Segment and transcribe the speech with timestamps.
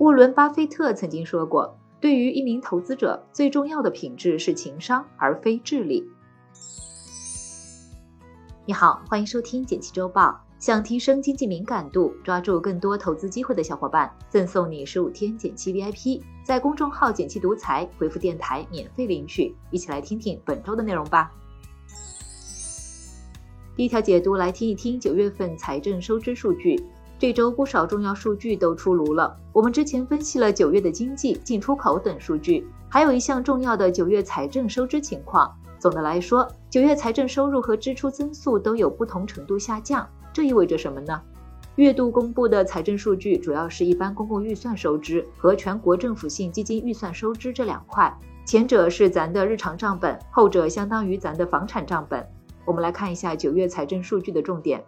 [0.00, 6.10] 沃伦·巴菲特曾经说过：“对于一名投资者，最重要的品质是情商，而非智力。”
[8.64, 10.28] 你好，欢迎收听《简七周报》。
[10.58, 19.54] 想提升经济敏感度，抓住更多投资机会的小伙伴，赠送你十五天简七 VIP，在公众号“简七独裁回复“电台”免费领取。
[19.70, 21.30] 一起来听听本周的内容吧。
[23.76, 26.82] 第一条解读，来听一听九月份财政收支数据。
[27.20, 29.36] 这周不少重要数据都出炉了。
[29.52, 35.54] 我们之前分析了九月的经济、进出口等数据，还有一项重要的九月财政收支情况。
[35.78, 40.08] 总的来说，九月财政收入和支出增速都有不同程度下降。
[40.32, 41.20] 这意味着什么呢？
[41.74, 48.10] 月度公布的财政数据主要是一般公共预算收支和全国政府性基金预算收支这两块，
[48.46, 52.26] 前者是咱的日常账本，后者相当于咱的房产账本。
[52.64, 54.82] 我们来看一下九月财政数据的重点。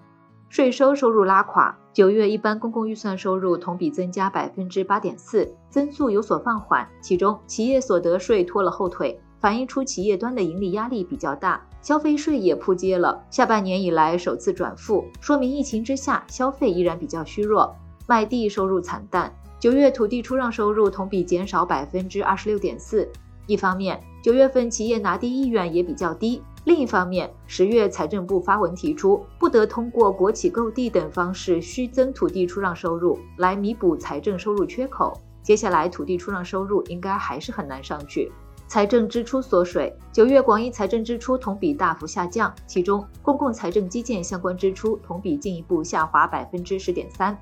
[0.53, 6.87] 税收收入拉垮，九月一般公共预算收入同比增加百分之八点四，增速有所放缓。
[7.01, 11.59] 其中，企业所得税拖了后腿，反映出企业端的盈利压力比较大。
[11.81, 17.75] 消费税也扑街了，下半年以来首次转负，说明疫情之下消费依然比较虚弱。
[18.07, 23.11] 卖地收入惨淡，九月土地出让收入同比减少百分之二十六点四。
[23.47, 26.43] 一方面，九月份企业拿地意愿也比较低。
[26.65, 35.13] 另一方面，十月财政部发文提出，不得通过国企购地等方式虚增土地出让收入来弥补财政收入缺口。
[35.43, 38.31] 接下来，土地出让收入应该还是很难上去。
[38.69, 47.37] 财政支出缩水，九月广义财政支出同比大幅下降，其中公共财政基建相关支出同比进一步下滑百分之十点三。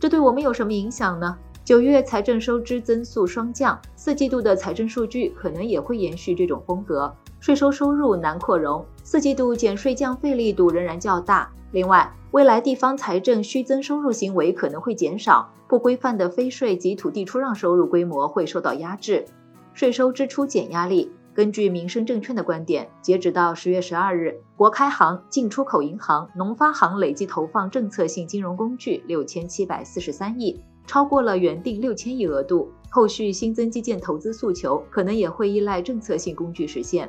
[0.00, 1.38] 这对我们有什么影响呢？
[1.64, 7.10] 九月财政收支增速双降，四季度的财政数据可能也会延续这种风格。
[7.44, 11.52] 税收收入难扩容，四季度减税降费力度仍然较大。
[11.72, 19.26] 另外，未来地方财政虚增收入行为可能会减少，不规范的非税及土地出让收入规模会受到压制，
[19.74, 21.12] 税收支出减压力。
[21.34, 32.70] 根据民生证券的观点，截止到十月十二日，国开行、进出口银行、农发行累计投放政策性金融工具六千七百四十三亿，超过了原定六千亿额度。
[32.88, 37.06] 后续新增基建投资诉求可能也会依赖政策性工具实现。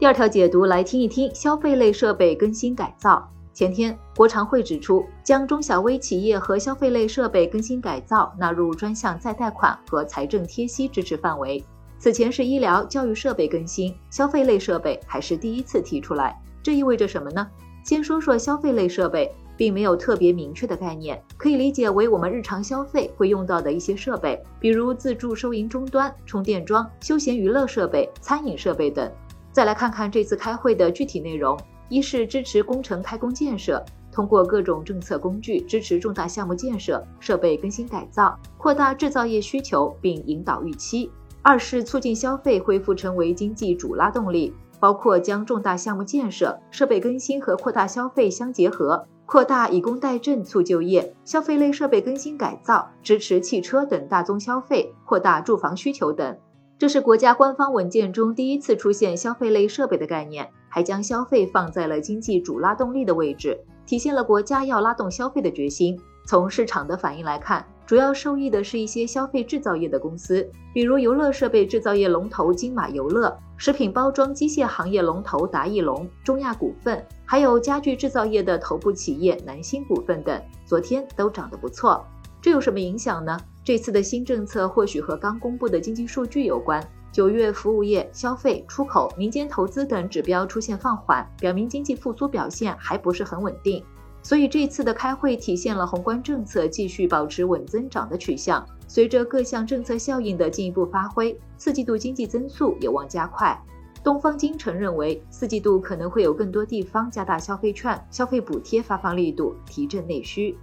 [0.00, 3.22] 第二条解读来听一听消费类设备更新改造。
[3.52, 11.62] 前天，国常会指出，将中小微企业和消费类设备更新改造纳入专项再贷款和财政贴息支持范围。
[11.98, 16.34] 此前是医疗、教育设备更新，消费类设备还是第一次提出来。
[16.62, 17.46] 这意味着什么呢？
[17.84, 29.12] 先说说消费类设备，并没有特别明确的概念，可以理解为我们日常消费会用到的一些设备，比如自助收银终端、充电桩、休闲娱乐设备、餐饮设备等。
[29.52, 41.10] 再来看看这次开会的具体内容：一是支持工程开工建设，通过各种政策工具支持重大项目建设、设备更新改造，扩大制造业需求并引导预期；
[41.42, 56.36] 二是促进消费恢复成为经济主拉动力，包括将重大项目建设、设备更新和扩大消费相结合，扩大以工代赈促就业，消费类设备更新改造支持汽车等大宗消费，扩大住房需求等。
[56.80, 66.00] 这是国家官方文件中第一次出现消费类设备的概念，还将消费放在了经济主拉动力的位置，体现了国家要拉动消费的决心。
[66.24, 82.02] 从市场的反应来看，主要受益的是一些消费制造业的公司，比如游乐设备制造业龙头金马游乐、食品包装机械行业龙头达翼龙、中亚股份，还有家具制造业的头部企业南星股份等，昨天都涨得不错。
[82.42, 83.38] 这有什么影响呢？
[83.62, 86.82] 这次的新政策或许和刚公布的经济数据有关。
[87.12, 93.84] 九月服务业、消费、出口、民间投资等指标出现放缓，表明经济复苏表现还不是很稳定。
[94.22, 98.64] 所以这次的开会体现了宏观政策继续保持稳增长的取向。
[98.86, 103.60] 随着各项政策效应的进一步发挥，四季度经济增速有望加快。
[104.02, 110.56] 东方金城认为，四季度可能会有更多地方加大消费券、消费补贴发放力度，提振内需。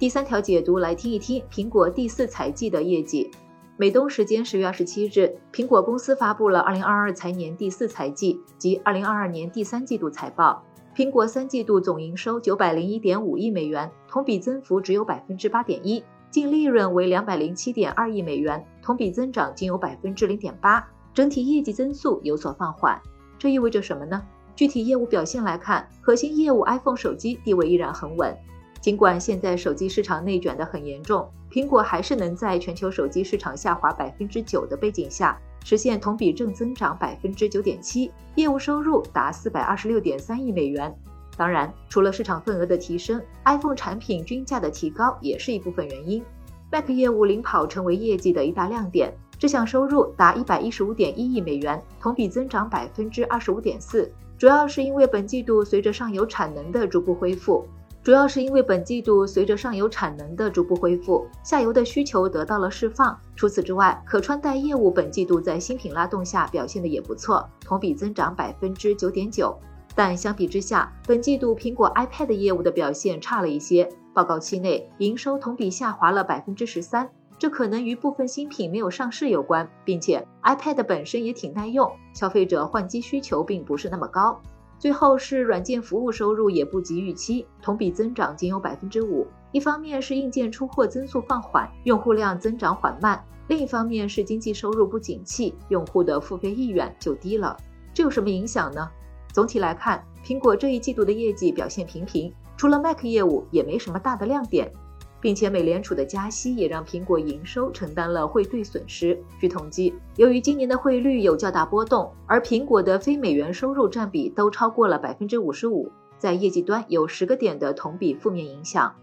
[0.00, 3.30] 第三条解读来听一听苹果第四财季的业绩。
[3.76, 10.64] 美东时间十月二十七日，苹果公司发布了二零二二财年第四财季及二零二二年第三季度财报。
[10.96, 20.82] 苹果三季度总营收九百零一点五亿美元，同比增幅只有百分之八点一；净利润为两百零七点二亿美元，同比增长仅有百分之零点八。
[21.12, 22.98] 整体业绩增速有所放缓，
[23.38, 24.22] 这意味着什么呢？
[24.56, 28.34] 具体业务表现来看，核心业务 iPhone 手机地位依然很稳。
[28.80, 40.94] 尽管现在手机市场内卷得很严重，苹果还是能在全球手机市场下滑百分之九的背景下，实现同比正增长百分之九点七，业务收入达四百二十六点三亿美元。
[41.36, 46.22] 当然，除了市场份额的提升，iPhone 产品均价的提高也是一部分原因。
[46.70, 57.66] Mac 业务领跑成为业绩的一大亮点，这项收入达一百一十五点一亿美元，同比增长百分之二十五点四，主要是因为本季度随着上游产能的逐步恢复。
[58.02, 63.18] 主要是因为本季度随着上游产能的逐步恢复，下游的需求得到了释放。
[63.36, 69.54] 除此之外，可穿戴业务本季度在新品拉动下表现的也不错，同比增长百分之九点九。
[69.94, 84.40] 但相比之下，本季度苹果 iPad 业务的表现差了一些，报告期内营收同比下滑了百分之十三，这可能与部分新品没有上市有关，并且 iPad 本身也挺耐用，消费者换机需求并不是那么高。
[84.80, 89.26] 最后是软件服务收入也不及预期，同比增长仅有百分之五。
[89.52, 97.54] 一方面是硬件出货增速放缓，用户量增长缓慢；另一方面是经济收入不景气，用户的付费意愿就低了。
[97.92, 98.88] 这有什么影响呢？
[99.34, 104.72] 总体来看，苹果这一季度的业绩表现平平，除了 Mac 业务也没什么大的亮点。
[105.20, 109.18] 并且美联储的加息也让苹果营收承担了汇兑损失。
[109.38, 118.94] 据统计，由于今年的汇率有较大波动，而苹果的非美元收入占比都超过了百分之五十五，在业绩端有十个点的同比负面影响。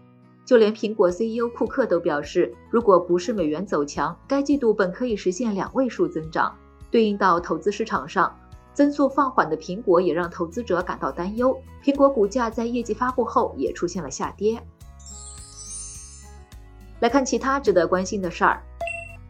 [0.44, 6.54] 就连苹果 CEO 库克都表示，如果不是美元走强，该季度本可以实现两位数增长。
[6.90, 8.34] 对应到投资市场上，
[8.72, 11.54] 增速放缓的苹果也让投资者感到担忧。
[11.84, 14.58] 苹果股价在业绩发布后也出现了下跌。
[17.00, 18.60] 来看其他值得关心的事儿，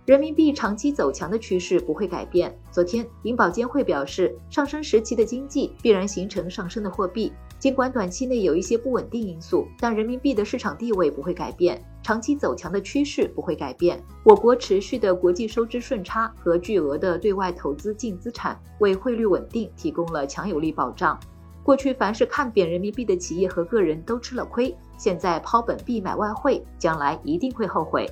[0.06, 2.58] 人民币长期走强的趋势不会改变。
[2.70, 7.30] 昨天，银保监会表示，上升时期的经济必然形成上升的货币。
[7.58, 14.02] 尽管短期内有一些不稳定因素，但人民币的市场地位不会改变，长期走强的趋势不会改变。
[14.24, 21.18] 我国持续的国际收支顺差和巨额的对外投资净资产，为汇率稳定提供了强有力保障。
[21.64, 28.06] 过去凡是看贬人民币的企业和个人都吃了亏，现在抛本币买外汇，将来一定会后悔。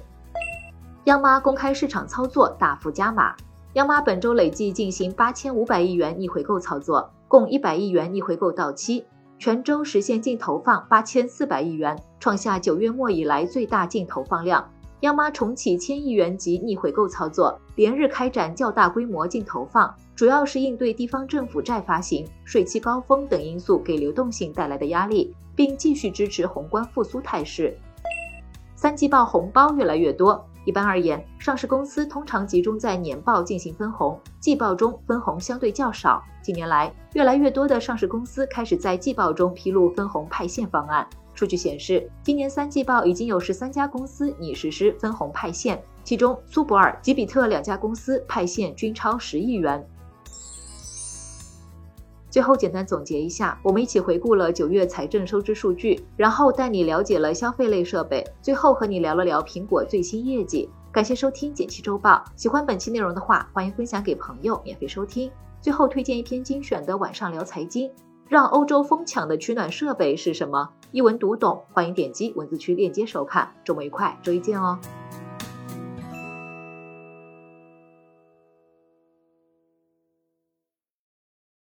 [1.05, 3.35] 央妈公开市场操作大幅加码，
[3.75, 9.05] 央妈本周累计进行八千五百亿元逆回购操作，共一百亿元逆回购到期，
[9.39, 14.69] 全周实现净投放八千四百亿元，创下九月末以来最大净投放量。
[15.01, 27.77] 央妈重启千亿元级逆回购操作，连日开展较大规模净投放，主要是应对地方政府债发行、税期高峰等因素给流动性带来的压力，并继续支持宏观复苏态势。
[28.77, 30.47] 三季报红包越来越多。
[30.67, 36.21] 一般而言，上市公司通常集中在年报进行分红，季报中分红相对较少。
[36.43, 41.09] 近年来，越来越多的上市公司开始在季报中披露分红派现方案。
[41.35, 49.87] 数据显示，今年三季报已经有十三家公司拟实施分红派现，其中苏泊尔、吉比特两家公司派现均超十亿元。
[52.37, 60.69] 最后简单总结一下，我们一起回顾了九月财政收支数据，然后带你了解了消费类设备，最后和你聊了聊苹果最新业绩。
[60.93, 65.31] 感谢收听简七周报，喜欢本期内容的话，欢迎分享给朋友免费收听。
[65.63, 67.91] 最后推荐一篇精选的晚上聊财经。
[68.29, 70.69] 让欧洲疯抢的取暖设备是什么？
[70.93, 73.51] 一文读懂，欢迎点击文字区链接收看。
[73.65, 74.79] 周末愉快，周一见哦。